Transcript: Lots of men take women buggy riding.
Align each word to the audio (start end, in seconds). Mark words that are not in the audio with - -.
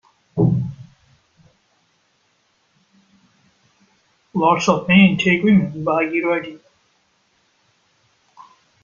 Lots 4.33 4.67
of 4.67 4.87
men 4.87 5.17
take 5.17 5.43
women 5.43 5.83
buggy 5.83 6.23
riding. 6.23 6.59